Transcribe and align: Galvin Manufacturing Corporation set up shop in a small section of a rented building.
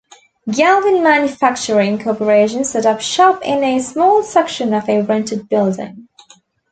Galvin 0.51 1.03
Manufacturing 1.03 1.99
Corporation 2.01 2.63
set 2.63 2.87
up 2.87 3.01
shop 3.01 3.43
in 3.45 3.63
a 3.63 3.79
small 3.79 4.23
section 4.23 4.73
of 4.73 4.89
a 4.89 5.03
rented 5.03 5.47
building. 5.47 6.07